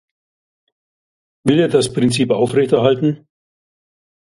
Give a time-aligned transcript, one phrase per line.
[1.43, 3.27] Will er das Prinzip aufrechterhalten?